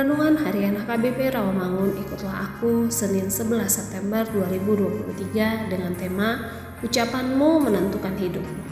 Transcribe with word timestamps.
Renungan 0.00 0.32
Harian 0.32 0.80
HKBP 0.80 1.28
Rawamangun 1.36 1.92
Ikutlah 1.92 2.48
Aku 2.48 2.88
Senin 2.88 3.28
11 3.28 3.68
September 3.68 4.24
2023 4.32 5.68
dengan 5.68 5.92
tema 5.92 6.40
Ucapanmu 6.80 7.68
Menentukan 7.68 8.16
Hidupmu. 8.16 8.64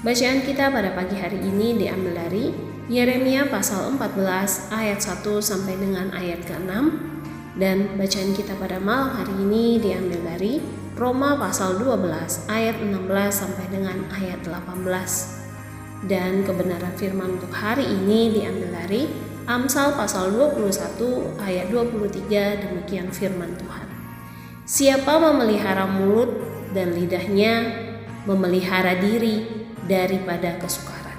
Bacaan 0.00 0.40
kita 0.40 0.72
pada 0.72 0.96
pagi 0.96 1.20
hari 1.20 1.44
ini 1.44 1.76
diambil 1.76 2.16
dari 2.16 2.56
Yeremia 2.88 3.52
pasal 3.52 3.92
14 4.00 4.72
ayat 4.72 4.96
1 4.96 5.20
sampai 5.20 5.76
dengan 5.76 6.16
ayat 6.16 6.40
ke-6 6.48 6.72
dan 7.60 8.00
bacaan 8.00 8.32
kita 8.32 8.56
pada 8.56 8.80
malam 8.80 9.20
hari 9.20 9.36
ini 9.44 9.76
diambil 9.84 10.32
dari 10.32 10.64
Roma 10.96 11.36
pasal 11.36 11.76
12 11.76 12.48
ayat 12.48 12.80
16 12.80 13.04
sampai 13.36 13.68
dengan 13.68 14.00
ayat 14.16 14.40
18. 14.40 16.08
Dan 16.08 16.40
kebenaran 16.48 16.96
firman 16.96 17.36
untuk 17.36 17.52
hari 17.52 17.84
ini 17.84 18.32
diambil 18.32 18.72
dari 18.72 19.27
Amsal 19.48 19.96
pasal 19.96 20.28
21 20.36 21.40
ayat 21.40 21.72
23 21.72 22.68
demikian 22.68 23.08
firman 23.08 23.56
Tuhan. 23.56 23.88
Siapa 24.68 25.16
memelihara 25.16 25.88
mulut 25.88 26.28
dan 26.76 26.92
lidahnya 26.92 27.64
memelihara 28.28 29.00
diri 29.00 29.48
daripada 29.88 30.60
kesukaran. 30.60 31.16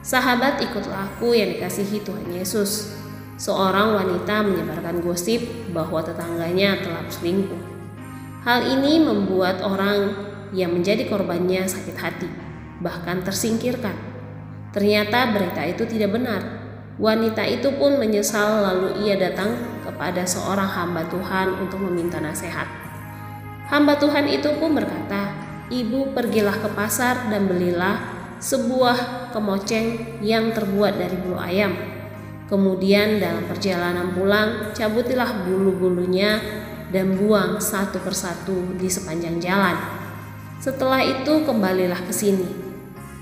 Sahabat 0.00 0.64
ikutlah 0.64 1.12
aku 1.12 1.36
yang 1.36 1.60
dikasihi 1.60 2.00
Tuhan 2.00 2.32
Yesus. 2.32 2.96
Seorang 3.36 4.00
wanita 4.00 4.40
menyebarkan 4.40 5.04
gosip 5.04 5.44
bahwa 5.76 6.00
tetangganya 6.00 6.80
telah 6.80 7.04
selingkuh. 7.04 7.60
Hal 8.48 8.64
ini 8.64 8.96
membuat 8.96 9.60
orang 9.60 10.16
yang 10.56 10.72
menjadi 10.72 11.04
korbannya 11.04 11.68
sakit 11.68 12.00
hati, 12.00 12.32
bahkan 12.80 13.20
tersingkirkan. 13.20 13.92
Ternyata 14.72 15.36
berita 15.36 15.60
itu 15.68 15.84
tidak 15.84 16.16
benar 16.16 16.59
Wanita 17.00 17.48
itu 17.48 17.72
pun 17.80 17.96
menyesal 17.96 18.60
lalu 18.60 19.08
ia 19.08 19.16
datang 19.16 19.56
kepada 19.80 20.20
seorang 20.28 20.68
hamba 20.68 21.08
Tuhan 21.08 21.56
untuk 21.56 21.80
meminta 21.80 22.20
nasihat. 22.20 22.68
Hamba 23.72 23.96
Tuhan 23.96 24.28
itu 24.28 24.52
pun 24.60 24.76
berkata, 24.76 25.32
Ibu 25.72 26.12
pergilah 26.12 26.60
ke 26.60 26.68
pasar 26.76 27.32
dan 27.32 27.48
belilah 27.48 28.04
sebuah 28.36 29.32
kemoceng 29.32 30.20
yang 30.20 30.52
terbuat 30.52 31.00
dari 31.00 31.16
bulu 31.16 31.40
ayam. 31.40 31.72
Kemudian 32.52 33.16
dalam 33.16 33.48
perjalanan 33.48 34.12
pulang, 34.12 34.76
cabutilah 34.76 35.48
bulu-bulunya 35.48 36.36
dan 36.92 37.16
buang 37.16 37.56
satu 37.64 37.96
persatu 38.04 38.76
di 38.76 38.92
sepanjang 38.92 39.40
jalan. 39.40 39.78
Setelah 40.60 41.00
itu 41.00 41.48
kembalilah 41.48 42.04
ke 42.04 42.12
sini 42.12 42.69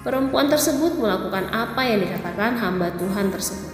Perempuan 0.00 0.48
tersebut 0.48 0.96
melakukan 0.96 1.52
apa 1.52 1.84
yang 1.84 2.00
dikatakan 2.00 2.56
hamba 2.56 2.88
Tuhan 2.96 3.28
tersebut. 3.28 3.68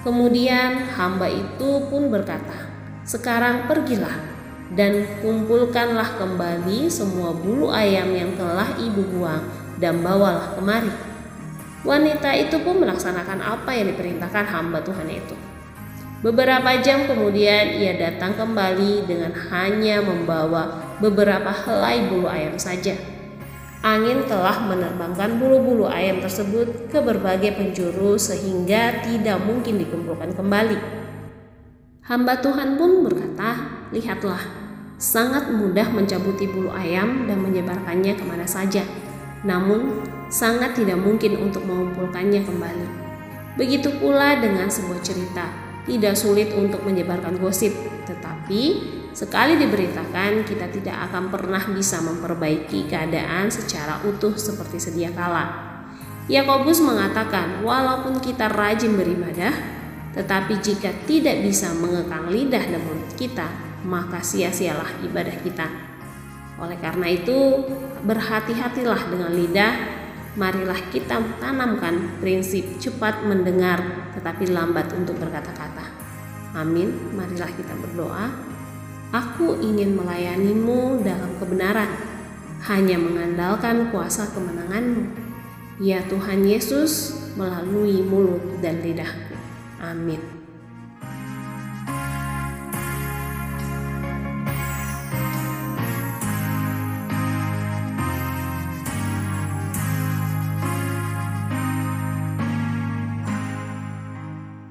Kemudian 0.00 0.88
hamba 0.96 1.28
itu 1.28 1.84
pun 1.92 2.08
berkata, 2.08 2.72
"Sekarang 3.04 3.68
pergilah 3.68 4.16
dan 4.72 5.04
kumpulkanlah 5.20 6.16
kembali 6.16 6.88
semua 6.88 7.36
bulu 7.36 7.68
ayam 7.68 8.08
yang 8.16 8.32
telah 8.40 8.72
ibu 8.80 9.04
buang 9.04 9.44
dan 9.76 10.00
bawalah 10.00 10.56
kemari." 10.56 10.88
Wanita 11.84 12.32
itu 12.32 12.64
pun 12.64 12.80
melaksanakan 12.80 13.44
apa 13.44 13.76
yang 13.76 13.92
diperintahkan 13.92 14.48
hamba 14.48 14.80
Tuhan 14.80 15.12
itu. 15.12 15.36
Beberapa 16.24 16.72
jam 16.80 17.04
kemudian 17.04 17.76
ia 17.76 17.94
datang 18.00 18.32
kembali 18.32 19.04
dengan 19.04 19.36
hanya 19.52 20.00
membawa 20.00 20.96
beberapa 21.04 21.52
helai 21.52 22.08
bulu 22.08 22.32
ayam 22.32 22.56
saja. 22.56 23.17
Angin 23.78 24.26
telah 24.26 24.58
menerbangkan 24.66 25.38
bulu-bulu 25.38 25.86
ayam 25.86 26.18
tersebut 26.18 26.90
ke 26.90 26.98
berbagai 26.98 27.54
penjuru 27.54 28.18
sehingga 28.18 29.06
tidak 29.06 29.38
mungkin 29.46 29.78
dikumpulkan 29.78 30.34
kembali. 30.34 30.78
Hamba 32.02 32.42
Tuhan 32.42 32.74
pun 32.74 33.06
berkata, 33.06 33.86
"Lihatlah, 33.94 34.42
sangat 34.98 35.54
mudah 35.54 35.94
mencabuti 35.94 36.50
bulu 36.50 36.74
ayam 36.74 37.30
dan 37.30 37.38
menyebarkannya 37.38 38.18
ke 38.18 38.24
mana 38.26 38.44
saja. 38.44 38.82
Namun, 39.46 40.02
sangat 40.26 40.74
tidak 40.74 40.98
mungkin 40.98 41.38
untuk 41.38 41.62
mengumpulkannya 41.62 42.42
kembali. 42.42 42.88
Begitu 43.54 43.94
pula 44.02 44.42
dengan 44.42 44.66
sebuah 44.66 44.98
cerita, 45.06 45.46
tidak 45.86 46.18
sulit 46.18 46.50
untuk 46.58 46.82
menyebarkan 46.82 47.38
gosip, 47.38 47.70
tetapi 48.10 48.62
Sekali 49.18 49.58
diberitakan, 49.58 50.46
kita 50.46 50.70
tidak 50.70 51.10
akan 51.10 51.26
pernah 51.26 51.58
bisa 51.74 51.98
memperbaiki 51.98 52.86
keadaan 52.86 53.50
secara 53.50 53.98
utuh 54.06 54.38
seperti 54.38 54.78
sedia 54.78 55.10
kala. 55.10 55.74
Yakobus 56.30 56.78
mengatakan, 56.78 57.66
walaupun 57.66 58.22
kita 58.22 58.46
rajin 58.46 58.94
beribadah, 58.94 59.50
tetapi 60.14 60.62
jika 60.62 60.94
tidak 61.02 61.42
bisa 61.42 61.74
mengekang 61.74 62.30
lidah 62.30 62.62
dan 62.62 62.78
mulut 62.78 63.10
kita, 63.18 63.50
maka 63.82 64.22
sia-sialah 64.22 65.02
ibadah 65.02 65.34
kita. 65.42 65.66
Oleh 66.62 66.78
karena 66.78 67.10
itu, 67.10 67.66
berhati-hatilah 68.06 69.02
dengan 69.10 69.34
lidah. 69.34 69.74
Marilah 70.38 70.78
kita 70.94 71.18
tanamkan 71.42 72.22
prinsip 72.22 72.78
cepat 72.78 73.26
mendengar 73.26 73.82
tetapi 74.14 74.46
lambat 74.46 74.94
untuk 74.94 75.18
berkata-kata. 75.18 75.82
Amin. 76.54 76.94
Marilah 77.18 77.50
kita 77.58 77.74
berdoa. 77.74 78.47
Aku 79.08 79.56
ingin 79.64 79.96
melayanimu 79.96 81.00
dalam 81.00 81.32
kebenaran, 81.40 81.88
hanya 82.68 83.00
mengandalkan 83.00 83.88
kuasa 83.88 84.28
kemenanganmu. 84.36 85.08
Ya 85.80 86.04
Tuhan 86.04 86.44
Yesus, 86.44 87.16
melalui 87.38 88.04
mulut 88.04 88.60
dan 88.60 88.84
lidahku. 88.84 89.32
Amin. 89.80 90.37